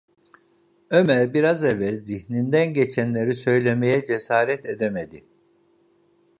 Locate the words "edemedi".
4.69-5.25